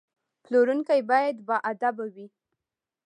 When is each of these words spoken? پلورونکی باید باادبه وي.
پلورونکی 0.43 0.99
باید 1.09 1.35
باادبه 1.47 2.05
وي. 2.13 2.27